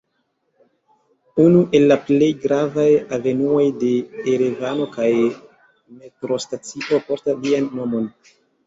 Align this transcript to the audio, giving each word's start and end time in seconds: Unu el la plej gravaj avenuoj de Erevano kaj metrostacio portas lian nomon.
Unu 1.43 1.61
el 1.79 1.85
la 1.91 1.97
plej 2.07 2.31
gravaj 2.47 2.87
avenuoj 3.19 3.69
de 3.85 3.93
Erevano 4.35 4.91
kaj 4.99 5.09
metrostacio 5.31 7.05
portas 7.13 7.43
lian 7.47 7.75
nomon. 7.81 8.15